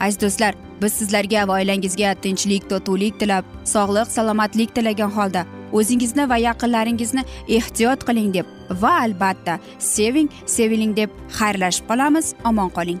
Aziz 0.00 0.20
do'stlar 0.20 0.54
biz 0.82 0.92
sizlarga 0.92 1.48
va 1.48 1.58
oilangizga 1.60 2.14
tinchlik 2.22 2.70
totuvlik 2.70 3.20
tilab 3.20 3.44
sog'lik 3.74 4.08
salomatlik 4.16 4.74
tilagan 4.74 5.10
holda 5.18 5.46
o'zingizni 5.72 6.28
va 6.32 6.36
yaqinlaringizni 6.48 7.24
ehtiyot 7.58 8.04
qiling 8.08 8.34
deb 8.34 8.46
va 8.82 8.92
albatta 9.04 9.58
seving 9.78 10.28
seviling 10.56 10.96
deb 10.96 11.10
xayrlashib 11.38 11.88
qolamiz. 11.90 12.34
Omon 12.44 12.70
qoling. 12.78 13.00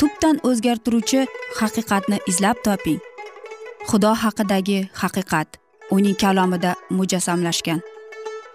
tubdan 0.00 0.36
o'zgartiruvchi 0.48 1.26
haqiqatni 1.60 2.18
izlab 2.30 2.56
toping. 2.66 3.00
Xudo 3.88 4.12
haqidagi 4.22 4.78
haqiqat 5.00 5.48
uning 5.96 6.16
kalomida 6.22 6.72
mujassamlashgan. 6.98 7.80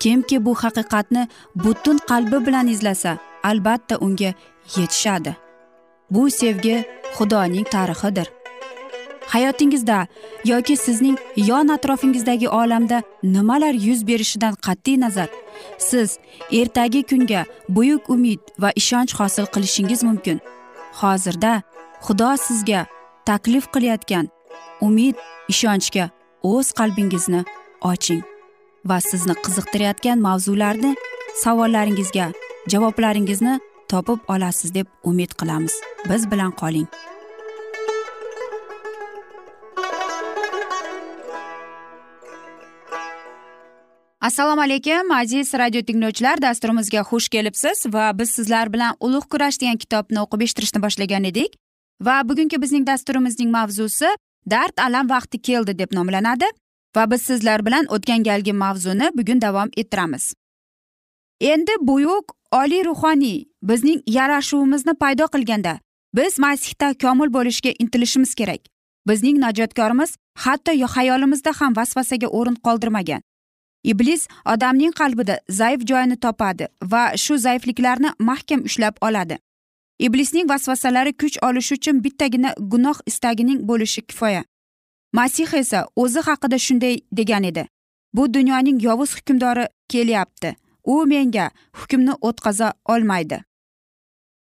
Kimki 0.02 0.38
bu 0.46 0.54
haqiqatni 0.64 1.28
butun 1.64 1.98
qalbi 2.10 2.40
bilan 2.48 2.68
izlasa 2.76 3.12
albatta 3.50 3.96
unga 4.06 4.32
yetishadi. 4.76 5.36
Bu 6.14 6.30
sevgi 6.40 6.78
xudoning 7.18 7.68
tarixidir. 7.76 8.28
Hayotingizda 9.34 10.08
yoki 10.52 10.76
sizning 10.86 11.18
yon 11.50 11.68
atrofingizdagi 11.76 12.50
olamda 12.50 13.04
nimalar 13.24 13.74
yuz 13.88 14.08
berishidan 14.08 14.54
qat'iy 14.66 15.00
nazar? 15.00 15.30
Siz 15.78 16.18
ertagi 16.52 17.04
kunga 17.10 17.46
buyuk 17.70 18.10
umid 18.10 18.40
va 18.60 18.70
ishonch 18.82 19.14
hosil 19.20 19.46
qilishingiz 19.54 20.04
mumkin. 20.04 20.40
Hozirda 21.02 21.54
xudo 22.06 22.30
sizga 22.46 22.82
taklif 23.30 23.66
qilayotgan 23.74 24.26
umid 24.88 25.16
ishonchga 25.54 26.06
o'z 26.52 26.68
qalbingizni 26.80 27.42
oching 27.92 28.24
va 28.90 28.98
sizni 29.10 29.36
qiziqtirayotgan 29.46 30.18
mavzularni 30.28 30.92
savollaringizga 31.44 32.28
javoblaringizni 32.74 33.60
topib 33.92 34.20
olasiz 34.34 34.74
deb 34.74 34.88
umid 35.04 35.32
qilamiz. 35.40 35.74
Biz 36.10 36.32
bilan 36.32 36.52
qoling. 36.62 36.88
Assalomu 44.26 44.62
alaykum 44.62 45.12
aziz 45.12 45.54
radio 45.54 45.82
tinglovchilar 45.82 46.42
dasturimizga 46.42 47.02
xush 47.10 47.28
kelibsiz 47.30 47.86
va 47.94 48.06
biz 48.20 48.30
sizlar 48.30 48.74
bilan 48.74 48.96
ulug' 49.00 49.28
kurash 49.34 49.60
degan 49.62 49.78
kitobni 49.78 50.20
o'qib 50.22 50.42
eshittirishni 50.46 50.80
boshlagan 50.86 51.24
edik. 51.30 51.52
Va 52.02 52.16
bugungi 52.30 52.58
bizning 52.64 52.88
dasturimizning 52.88 53.52
mavzusi 53.58 54.10
dard 54.54 54.82
alam 54.86 55.10
vaqti 55.10 55.42
keldi 55.50 55.78
deb 55.82 55.94
nomlanadi 55.98 56.50
va 56.96 57.04
biz 57.12 57.22
sizlar 57.22 57.66
bilan 57.66 57.86
o'tgan 57.98 58.26
galgi 58.30 58.54
mavzuni 58.64 59.12
bugun 59.18 59.42
davom 59.42 59.70
ettiramiz. 59.78 60.34
Endi 61.42 61.78
buyuk 61.82 62.36
oliy 62.62 62.84
ruhoniy 62.90 63.38
bizning 63.64 64.02
yarashuvimizni 64.18 64.94
paydo 65.04 65.30
qilganda 65.36 65.76
biz 66.16 66.40
masihda 66.40 66.94
komil 67.04 67.34
bo'lishga 67.38 67.72
intilishimiz 67.80 68.36
kerak. 68.36 68.62
Bizning 69.08 69.38
najotkorimiz 69.46 70.18
hatto 70.44 70.72
hayolimizda 70.96 71.52
ham 71.60 71.76
vasvasaga 71.76 72.28
o'rin 72.28 72.56
qoldirmagan. 72.56 73.22
Iblis 73.92 74.28
odamning 74.54 74.94
qalbida 75.00 75.40
zaif 75.50 75.82
joyini 75.90 76.18
topadi 76.26 76.68
va 76.92 77.04
shu 77.18 77.38
zaifliklarni 77.38 78.10
mahkam 78.20 78.62
ushlab 78.70 78.96
oladi. 79.02 79.38
Iblisning 80.00 80.50
vasvasalari 80.50 81.14
kuch 81.14 81.38
olishi 81.42 81.74
uchun 81.74 82.04
bittagina 82.04 82.54
gunoh 82.72 82.98
istagining 83.06 83.60
bo'lishi 83.70 84.02
kifoya. 84.02 84.44
Masih 85.14 85.54
esa 85.54 85.88
o'zi 85.96 86.20
haqida 86.20 86.58
shunday 86.60 86.96
degan 87.12 87.44
edi. 87.44 87.68
Bu 88.14 88.34
dunyoning 88.34 88.84
yovuz 88.84 89.16
hukmdori 89.16 89.68
kelyapti. 89.90 90.56
U 90.84 91.06
menga 91.06 91.52
hukmni 91.74 92.14
o'tkaza 92.22 92.74
olmaydi. 92.86 93.44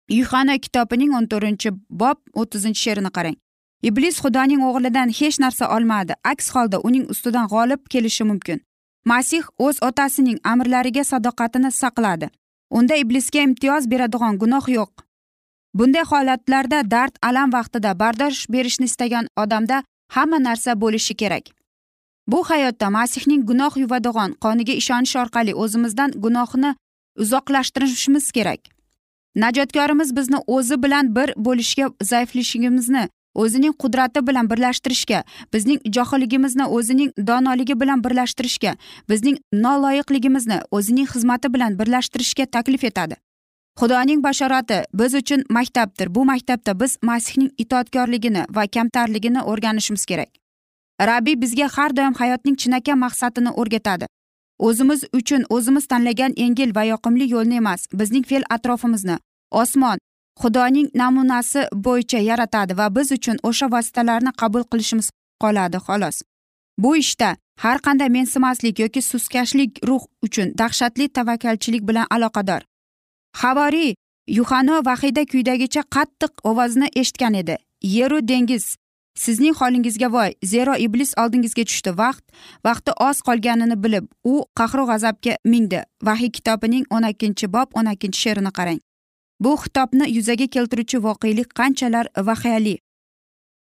Yuhana 0.09 0.59
kitobining 0.59 1.14
o'n 1.16 1.27
to'rtinchi 1.33 1.70
bob 1.90 2.18
o'ttizinchi 2.35 2.81
she'rini 2.81 3.11
qarang. 3.16 3.37
Iblis 3.83 4.16
xudoning 4.22 4.62
o'g'lidan 4.68 5.09
hech 5.18 5.40
narsa 5.40 5.68
olmadi. 5.77 6.12
Aks 6.24 6.51
holda 6.55 6.81
uning 6.81 7.05
ustidan 7.12 7.46
g'olib 7.53 7.81
kelishi 7.92 8.24
mumkin. 8.24 8.61
Masih 9.10 9.44
o'z 9.66 9.76
otasining 9.88 10.38
amrlariga 10.52 11.04
sadoqatini 11.10 11.70
saqladi. 11.80 12.26
Unda 12.78 12.94
iblisga 13.02 13.40
imtiyoz 13.48 13.90
beradigan 13.92 14.34
gunoh 14.42 14.66
yo'q. 14.78 14.92
Bunday 15.78 16.04
holatlarda 16.10 16.90
dard 16.90 17.14
alam 17.28 17.52
vaqtida 17.56 17.90
bardosh 18.02 18.40
berishni 18.52 18.86
istagan 18.90 19.26
odamda 19.42 19.76
hamma 20.14 20.38
narsa 20.48 20.80
bo'lishi 20.82 21.14
kerak. 21.20 21.44
Bu 22.26 22.38
hayotda 22.50 22.90
masihning 22.90 23.42
gunoh 23.50 23.76
yuvadigan 23.82 24.30
qoniga 24.44 24.74
ishonish 24.80 25.16
orqali 25.22 25.52
o'zimizdan 25.62 26.10
gunohni 26.24 26.70
uzoqlashtirishimiz 27.22 28.26
kerak. 28.36 28.60
Najotkorimiz 29.36 30.16
bizni 30.16 30.38
o'zi 30.46 30.82
bilan 30.82 31.14
bir 31.16 31.28
bo'lishga 31.46 31.86
zaiflashligimizni 32.10 33.08
o'zining 33.42 33.74
qudrati 33.83 34.20
bilan 34.29 34.51
birlashtirishga 34.51 35.22
bizning 35.55 35.79
johilligimizni 35.96 36.66
o'zining 36.79 37.11
donoligi 37.31 37.81
bilan 37.81 38.05
birlashtirishga 38.05 38.74
bizning 39.11 39.38
noloyiqligimizni 39.64 40.59
o'zining 40.70 41.09
xizmati 41.12 41.55
bilan 41.55 41.79
birlashtirishga 41.81 42.46
taklif 42.57 42.85
etadi. 42.90 43.16
Xudoning 43.81 44.22
bashorati 44.22 44.83
biz 44.94 45.14
uchun 45.14 45.44
maktabdir. 45.51 46.14
Bu 46.14 46.24
maktabda 46.24 46.81
biz 46.81 46.98
masihning 47.03 47.51
itoatkorligini 47.59 48.42
va 48.51 48.66
kamtarligini 48.66 49.42
o'rganishimiz 49.42 50.05
kerak. 50.11 50.31
Rabbiy 51.01 51.37
bizga 51.42 51.68
har 51.77 51.96
doim 51.96 52.14
hayotning 52.20 52.57
chinakam 52.57 52.98
maqsadini 52.98 53.51
o'rgatadi. 53.61 54.07
O'zimiz 54.59 55.05
uchun 55.12 55.44
o'zimiz 55.48 55.87
tanlagan 55.87 56.33
yengil 56.37 56.74
va 56.74 56.85
yoqimli 56.85 57.31
yo'lni 57.35 57.57
emas 57.62 57.87
bizning 57.92 58.24
fe'l 58.31 58.44
atrofimizni 58.51 59.16
osmon 59.51 59.98
xudoning 60.40 60.88
namunasi 60.94 61.61
bo'yicha 61.87 62.18
yaratadi 62.31 62.79
va 62.79 62.87
biz 62.96 63.12
uchun 63.18 63.37
o'sha 63.48 63.66
vositalarni 63.74 64.33
qabul 64.40 64.64
qilishimiz 64.70 65.09
qoladi 65.42 65.79
xolos. 65.87 66.16
Bu 66.83 66.96
ishda 66.96 67.37
har 67.62 67.79
qanday 67.87 68.09
mensimaslik 68.09 68.79
yoki 68.79 69.03
suskashlik 69.03 69.70
ruh 69.88 70.03
uchun 70.27 70.53
dahshatli 70.59 71.09
tavakkalchilik 71.09 71.83
bilan 71.88 72.07
aloqador. 72.11 72.62
Havoriy 73.42 73.94
yuhano 74.38 74.77
vahida 74.88 75.22
kuydagicha 75.33 75.83
qattiq 75.94 76.33
ovozni 76.44 76.88
eshitgan 77.01 77.35
edi. 77.35 77.57
Yeru 77.83 78.29
dengiz 78.29 78.77
sizning 79.14 79.55
holingizga 79.61 80.09
voy 80.12 80.31
zero 80.44 80.74
iblis 80.87 81.14
oldingizga 81.22 81.64
tushdi. 81.70 81.90
Vaqt 82.03 82.24
vaqti 82.66 82.92
oz 83.09 83.22
qolganini 83.29 83.77
bilib 83.85 84.07
u 84.24 84.35
qahru 84.59 84.85
g'azabga 84.90 85.35
mingdi 85.53 85.81
vahiy 86.09 86.31
kitobining 86.37 86.85
o'n 86.90 87.09
ikkinchi 87.12 87.46
bob 87.55 87.68
o'n 87.79 87.90
ikkinchi 87.94 88.20
she'rini 88.24 88.53
qarang. 88.59 88.81
Bu 89.40 89.57
xitobni 89.62 90.11
yuzaga 90.16 90.46
keltiruvchi 90.46 90.98
voqelik 91.07 91.48
qanchalar 91.59 92.07
vahiyali 92.29 92.79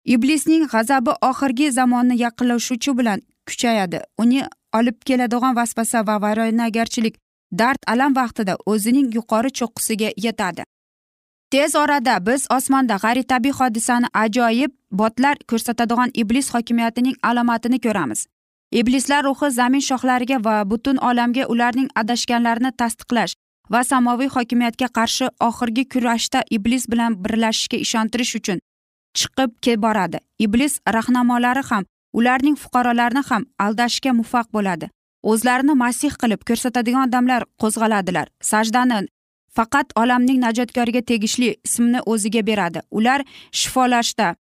iblisning 0.05 0.65
g'azabi 0.73 1.13
oxirgi 1.31 1.71
zamonni 1.73 2.17
yaqinlashuvchi 2.25 2.99
bilan 2.99 3.21
kuchayadi. 3.49 4.01
Uni 4.19 4.43
olib 4.79 4.97
keladigan 5.07 5.57
vasvasa 5.57 6.07
va 6.07 6.21
vayronagarchilik 6.23 7.17
dard 7.53 7.81
alam 7.87 8.17
vaqtida 8.17 8.57
o'zining 8.67 9.09
yuqori 9.15 9.51
cho'qqisiga 9.59 10.11
yetadi. 10.27 10.63
Tez 11.51 11.77
orada 11.77 12.15
biz 12.27 12.47
osmonda 12.57 12.97
g'ayritabiiy 13.05 13.55
hodisani 13.59 14.09
ajoyib 14.23 14.73
botlar 14.91 15.37
ko'rsatadigan 15.51 16.11
iblis 16.15 16.55
hokimiyatining 16.55 17.17
alomatini 17.23 17.79
ko'ramiz. 17.81 18.27
Iblislar 18.73 19.25
ruhi 19.25 19.51
zamin 19.51 19.81
shohlariga 19.81 20.39
va 20.45 20.71
butun 20.71 20.97
olamga 20.97 21.45
ularning 21.47 21.89
adashganlarini 22.01 22.73
tasdiqlash 22.81 23.35
va 23.73 23.85
samoviy 23.85 24.29
hokimiyatga 24.37 24.89
qarshi 24.99 25.27
oxirgi 25.49 25.85
kurashda 25.93 26.41
iblis 26.51 26.85
bilan 26.93 27.25
birlashishga 27.25 27.77
ishontirish 27.87 28.35
uchun 28.41 28.59
chiqib 29.19 29.81
boradi. 29.87 30.19
Iblis 30.39 30.81
rahnamolari 30.97 31.63
ham 31.71 31.85
ularning 32.13 32.57
fuqarolarini 32.63 33.23
ham 33.31 33.43
aldashga 33.59 34.13
muvaffaq 34.21 34.47
bo'ladi. 34.57 34.91
O'zlarini 35.23 35.75
masih 35.85 36.13
qilib 36.23 36.41
ko'rsatadigan 36.49 37.09
odamlar 37.09 37.43
qo'zg'aladilar. 37.63 38.27
Sajdani 38.51 39.07
faqat 39.57 39.89
olamning 40.03 40.39
najotkoriga 40.47 41.03
tegishli 41.11 41.57
ismni 41.65 42.01
o'ziga 42.13 42.43
beradi. 42.47 42.81
Ular 42.91 43.21
shifolashda 43.61 44.35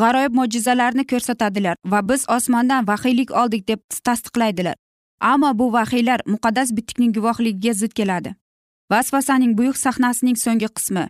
g'aroyib 0.00 0.34
mo'jizalarni 0.38 1.04
ko'rsatadilar 1.12 1.76
va 1.92 2.00
biz 2.08 2.26
osmondan 2.36 2.88
vahiylik 2.90 3.30
oldik 3.42 3.68
deb 3.68 3.80
tasdiqlaydilar. 4.08 4.76
Ammo 5.20 5.58
bu 5.58 5.72
vahiylar 5.72 6.20
muqaddas 6.26 6.76
bitikning 6.76 7.12
guvohligiga 7.12 7.72
zid 7.72 7.92
keladi. 7.92 8.34
Vasvasaning 8.90 9.58
buyuk 9.58 9.76
sahnasining 9.76 10.36
so'nggi 10.36 10.68
qismi. 10.76 11.08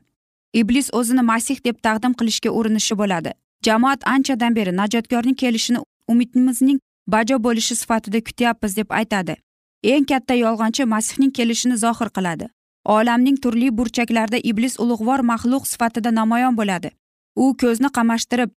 Iblis 0.53 0.91
o'zini 0.93 1.23
masih 1.23 1.65
deb 1.65 1.77
taqdim 1.83 2.13
qilishga 2.19 2.51
urinishi 2.51 2.99
bo'ladi. 2.99 3.33
Jamoat 3.65 4.01
anchadan 4.15 4.57
beri 4.57 4.77
najotkorning 4.77 5.35
kelishini 5.35 5.79
umidimizning 6.09 6.79
bajo 7.07 7.37
bo'lishi 7.47 7.77
sifatida 7.77 8.21
kutyapmiz 8.21 8.77
deb 8.77 8.91
aytadi. 8.91 9.37
Eng 9.83 10.05
katta 10.05 10.35
yolg'onchi 10.35 10.85
masihning 10.85 11.31
kelishini 11.31 11.77
zohir 11.77 12.09
qiladi. 12.17 12.49
Olamning 12.85 13.37
turli 13.43 13.69
burchaklarida 13.79 14.39
iblis 14.51 14.81
ulug'vor 14.83 15.21
maxluq 15.31 15.67
sifatida 15.73 16.11
namoyon 16.21 16.57
bo'ladi. 16.57 16.91
U 17.37 17.55
ko'zni 17.61 17.89
qamashtirib 17.97 18.51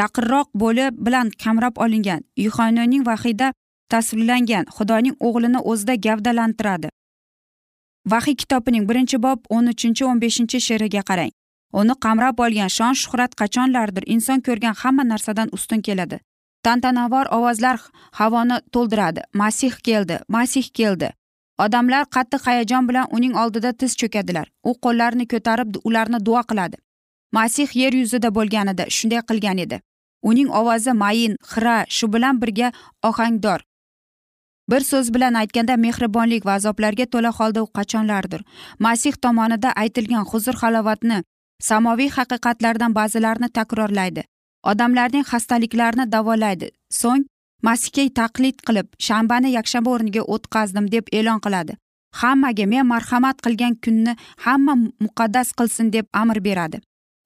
yaqinroq 0.00 0.48
bo'lib 0.62 0.92
bilan 1.06 1.30
kamrab 1.42 1.78
olingan 1.84 2.20
yuhanoning 2.36 3.06
vahiyda 3.06 3.52
tasvirlangan 3.92 4.64
xudoning 4.76 5.16
o'g'lini 5.26 5.60
o'zida 5.70 5.94
gavdalantiradi. 6.06 6.88
Vahiy 8.12 8.36
kitobining 8.42 8.84
birinchi 8.88 9.18
bob 9.26 9.40
o'n 9.56 9.66
uchinchi 9.72 10.04
o'n 10.10 10.20
beshinchi 10.24 10.60
she'riga 10.66 11.02
qarang. 11.10 11.32
Uni 11.80 11.94
qamrab 12.04 12.40
olgan 12.44 12.70
shon 12.76 12.94
shuhrat 13.02 13.32
qachonlardir 13.40 14.04
inson 14.14 14.40
ko'rgan 14.46 14.74
hamma 14.82 15.04
narsadan 15.12 15.48
ustun 15.56 15.80
keladi. 15.86 16.18
Tantanavor 16.64 17.26
ovozlar 17.36 17.76
havoni 18.18 18.58
to'ldiradi. 18.74 19.20
Masih 19.42 19.74
keldi 19.86 20.16
masih 20.28 20.66
keldi. 20.78 21.10
Odamlar 21.64 22.04
qattiq 22.14 22.42
hayajon 22.46 22.88
bilan 22.88 23.06
uning 23.16 23.34
oldida 23.42 23.72
tiz 23.72 23.92
cho'kadilar. 24.00 24.46
U 24.68 24.72
qo'llarini 24.84 25.26
ko'tarib 25.32 25.76
ularni 25.88 26.18
duo 26.26 26.42
qiladi. 26.50 26.76
Masih 27.32 27.68
yer 27.82 27.92
yuzida 27.92 28.28
bo'lganida 28.38 28.84
shunday 28.96 29.22
qilgan 29.28 29.58
edi. 29.64 29.80
Uning 30.22 30.48
ovozi 30.60 30.92
mayin 31.02 31.36
xira 31.52 31.76
shu 31.96 32.12
bilan 32.12 32.40
birga 32.42 32.72
ohangdor. 33.08 33.60
Bir 34.70 34.80
so'z 34.80 35.14
bilan 35.14 35.34
aytganda 35.34 35.76
mehribonlik 35.76 36.46
va 36.46 36.54
azoblarga 36.58 37.06
to'la 37.06 37.30
holda 37.38 37.62
u 37.62 37.68
qachonlardir? 37.78 38.40
Masih 38.78 39.12
tomonida 39.12 39.70
aytilgan 39.82 40.24
huzur 40.30 40.54
halovatni 40.62 41.22
samoviy 41.60 42.10
haqiqatlardan 42.18 42.94
ba'zilarini 42.94 43.48
takrorlaydi. 43.58 44.22
Odamlarning 44.70 45.24
xastaliklarini 45.32 46.12
davolaydi. 46.12 46.70
So'ng 47.00 47.24
masihga 47.62 48.04
taqlid 48.20 48.56
qilib 48.66 48.88
shanbani 49.06 49.50
yakshanba 49.58 49.90
o'rniga 49.94 50.22
o'tkazdim 50.34 50.90
deb 50.94 51.04
e'lon 51.18 51.40
qiladi. 51.44 51.76
Hammaga 52.20 52.66
men 52.72 52.86
marhamat 52.86 53.36
qilgan 53.44 53.74
kunni 53.84 54.12
hamma 54.44 54.74
muqaddas 55.04 55.48
qilsin 55.58 55.92
deb 55.96 56.06
amr 56.22 56.38
beradi. 56.48 56.80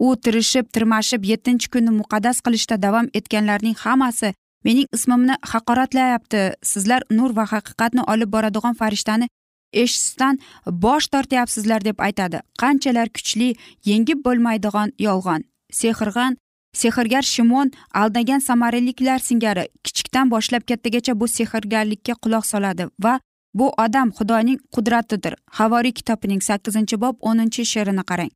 U 0.07 0.17
tirishib 0.25 0.67
tirmashib 0.75 1.25
yettinchi 1.31 1.69
kunni 1.73 1.93
muqaddas 2.01 2.39
qilishda 2.45 2.77
davom 2.85 3.07
etganlarning 3.19 3.77
hammasi 3.85 4.33
mening 4.65 4.87
ismimni 4.97 5.35
haqoratlayapti. 5.53 6.43
Sizlar 6.63 7.03
nur 7.11 7.37
va 7.37 7.45
haqiqatni 7.55 8.03
olib 8.13 8.33
boradigan 8.35 8.75
farishtani 8.81 9.29
eshitishdan 9.73 10.39
bosh 10.67 11.07
tortyapsizlar 11.13 11.85
deb 11.85 11.99
aytadi. 12.07 12.41
Qanchalar 12.63 13.09
kuchli 13.17 13.55
yengib 13.91 14.25
bo'lmaydigan 14.27 14.93
yolg'on. 15.07 15.45
Sehrg'an 15.81 16.37
sehrgar 16.73 17.23
shimon 17.23 17.71
aldagan 17.95 18.41
samariliklar 18.49 19.19
singari 19.19 19.69
kichikdan 19.85 20.31
boshlab 20.31 20.63
kattagacha 20.71 21.21
bu 21.21 21.29
sehrgarlikka 21.29 22.15
quloq 22.23 22.45
soladi 22.53 22.85
va 23.05 23.21
bu 23.55 23.67
odam 23.85 24.11
xudoning 24.19 24.59
qudratidir. 24.75 25.35
Havoriy 25.59 25.93
kitobining 25.93 26.43
sakkizinchi 26.49 27.01
bob 27.01 27.17
o'ninchi 27.21 27.65
she'rini 27.73 28.05
qarang. 28.11 28.31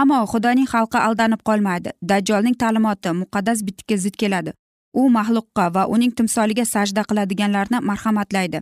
Ammo 0.00 0.18
xudoning 0.32 0.68
xalqi 0.74 0.98
aldanib 1.06 1.42
qolmaydi. 1.48 1.90
Dajjolning 2.10 2.56
ta'limoti 2.62 3.10
muqaddas 3.22 3.58
bitikka 3.66 3.96
zid 4.04 4.16
keladi. 4.22 4.52
U 5.00 5.02
maxluqqa 5.16 5.64
va 5.74 5.82
uning 5.94 6.12
timsoliga 6.18 6.64
sajda 6.74 7.02
qiladiganlarni 7.08 7.78
marhamatlaydi. 7.90 8.60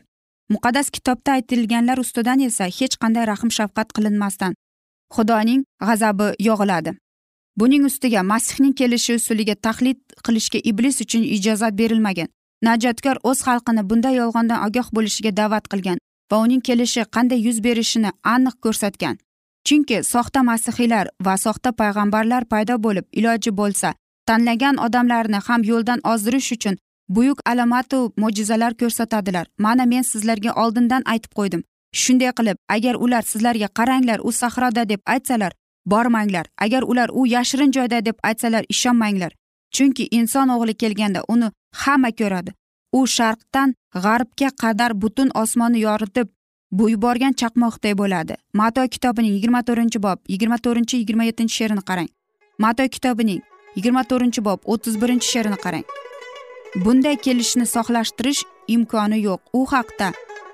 Muqaddas 0.54 0.90
kitobda 0.90 1.32
aytilganlar 1.36 1.98
ustidan 2.04 2.40
esa 2.48 2.64
hech 2.78 2.94
qanday 3.02 3.24
rahm 3.30 3.50
shafqat 3.58 3.88
qilinmasdan 3.96 4.52
xudoning 5.14 5.62
g'azabi 5.86 6.26
yog'iladi. 6.48 6.90
Buning 7.58 7.84
ustiga 7.90 8.22
masihning 8.22 8.74
kelishi 8.80 9.14
usuliga 9.20 9.54
taqlid 9.66 9.98
qilishga 10.26 10.58
iblis 10.70 11.00
uchun 11.04 11.22
ijozat 11.36 11.74
berilmagan. 11.80 12.28
Najotkor 12.66 13.16
o'z 13.28 13.38
xalqini 13.46 13.82
bunday 13.90 14.14
yolg'ondan 14.20 14.62
ogoh 14.66 14.88
bo'lishiga 14.96 15.32
da'vat 15.40 15.64
qilgan 15.72 15.98
va 16.30 16.36
uning 16.44 16.62
kelishi 16.68 17.02
qanday 17.14 17.40
yuz 17.46 17.58
berishini 17.66 18.10
aniq 18.34 18.56
ko'rsatgan. 18.64 19.16
Chunki 19.66 19.96
soxta 20.12 20.40
masihiylar 20.50 21.06
va 21.26 21.34
soxta 21.44 21.70
payg'ambarlar 21.80 22.42
paydo 22.52 22.74
bo'lib 22.84 23.06
iloji 23.18 23.50
bo'lsa 23.60 23.88
tanlagan 24.28 24.76
odamlarni 24.86 25.38
ham 25.46 25.62
yo'ldan 25.70 26.00
ozdirish 26.12 26.52
uchun 26.56 26.76
buyuk 27.08 27.40
alomatu 27.46 28.12
mo'jizalar 28.16 28.72
ko'rsatadilar. 28.80 29.46
Mana 29.58 29.84
men 29.86 30.02
sizlarga 30.02 30.52
oldindan 30.62 31.02
aytib 31.12 31.32
qo'ydim. 31.38 31.62
Shunday 32.02 32.32
qilib 32.38 32.56
agar 32.76 32.94
ular 33.04 33.22
sizlarga 33.32 33.68
qaranglar 33.78 34.18
u 34.28 34.32
sahroda 34.32 34.88
deb 34.88 35.00
aytsalar 35.06 35.52
bormanglar. 35.86 36.46
Agar 36.58 36.82
ular 36.82 37.08
u 37.12 37.26
yashirin 37.26 37.72
joyda 37.76 38.04
deb 38.04 38.16
aytsalar 38.22 38.64
ishonmanglar. 38.68 39.32
Chunki 39.74 40.08
inson 40.10 40.48
o'g'li 40.48 40.74
kelganda 40.82 41.20
uni 41.28 41.48
hamma 41.82 42.10
ko'radi. 42.20 42.50
U 42.98 43.06
sharqdan 43.16 43.74
g'arbga 44.04 44.50
qadar 44.62 44.90
butun 45.02 45.28
osmonni 45.42 45.80
yoritib 45.88 46.28
bu 46.78 46.90
yuborgan 46.90 47.32
chaqmoqday 47.40 47.94
bo'ladi. 47.98 48.34
Mato 48.60 48.88
kitobining 48.94 49.32
yigirma 49.36 49.60
to'rtinchi 49.68 50.02
bob 50.06 50.18
yigirma 50.32 50.58
to'rtinchi 50.64 50.96
yigirma 51.00 51.24
yettinchi 51.28 51.54
she'rini 51.58 51.82
qarang. 51.90 52.10
Mato 52.58 52.88
kitobining 52.94 53.40
yigirma 53.76 54.02
to'rtinchi 54.10 54.44
bob 54.48 54.60
o'ttiz 54.72 54.94
birinchi 55.02 55.26
she'rini 55.32 55.58
qarang. 55.64 55.86
Bunday 56.84 57.16
kelishni 57.26 57.66
sohlashtirish 57.74 58.42
imkoni 58.74 59.18
yo'q. 59.28 59.40
U 59.58 59.66
haqda 59.74 60.12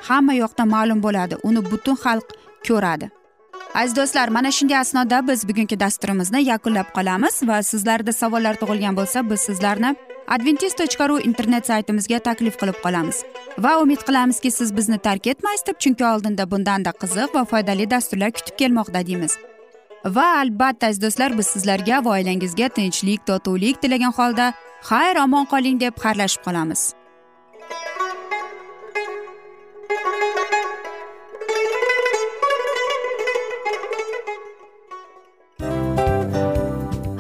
hamma 0.09 0.35
yoqda 0.43 0.65
ma'lum 0.75 1.01
bo'ladi. 1.07 1.35
Uni 1.49 1.61
butun 1.71 1.97
xalq 2.05 2.29
ko'radi. 2.69 3.11
Aziz 3.81 3.97
do'stlar 3.97 4.29
mana 4.37 4.51
shunday 4.57 4.79
asnoda 4.79 5.19
biz 5.29 5.49
bugungi 5.49 5.77
dasturimizni 5.81 6.41
yakunlab 6.53 6.89
qolamiz 6.97 7.35
va 7.49 7.57
sizlarda 7.71 8.13
savollar 8.13 8.55
tug'ilgan 8.61 8.95
bo'lsa 8.99 9.19
biz 9.31 9.41
sizlarni 9.49 9.91
adventis 10.35 10.75
tochka 10.81 11.09
ru 11.09 11.19
internet 11.31 11.67
saytimizga 11.71 12.19
taklif 12.29 12.57
qilib 12.61 12.79
qolamiz. 12.85 13.19
Va 13.65 13.73
umid 13.83 14.01
qilamizki 14.09 14.51
siz 14.59 14.73
bizni 14.77 14.99
tark 15.09 15.27
etmaysiz 15.33 15.67
deb 15.67 15.79
chunki 15.83 16.05
oldinda 16.13 16.51
bundanda 16.51 16.93
qiziq 17.03 17.37
va 17.37 17.45
foydali 17.53 17.91
dasturlar 17.91 18.31
kutib 18.39 18.57
kelmoqda 18.63 19.07
deymiz. 19.11 19.37
Va 20.15 20.27
albatta 20.41 20.87
aziz 20.87 21.03
do'stlar 21.03 21.39
biz 21.39 21.47
sizlarga 21.47 22.05
va 22.05 22.11
oilangizga 22.19 22.69
tinchlik 22.69 23.27
totuvlik 23.27 23.83
tilagan 23.83 24.13
holda 24.19 24.53
xayr 24.91 25.17
omon 25.25 25.45
qoling 25.53 25.81
deb 25.81 25.95
xayrlashib 26.05 26.43
qolamiz. 26.47 26.83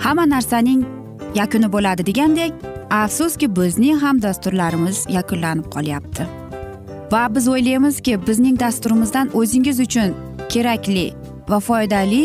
Hamma 0.04 0.24
narsaning 0.34 0.82
yakuni 1.34 1.68
bo'ladi 1.74 2.06
degandek 2.10 2.52
afsuski 2.90 3.46
bizning 3.56 3.98
ham 4.02 4.22
dasturlarimiz 4.22 5.06
yakunlanib 5.18 5.66
qolyapti. 5.74 6.26
Va 7.12 7.22
biz 7.34 7.48
o'ylaymizki 7.48 8.14
bizning 8.28 8.60
dasturimizdan 8.60 9.30
o'zingiz 9.40 9.80
uchun 9.86 10.14
kerakli 10.52 11.06
va 11.48 11.58
foydali 11.60 12.24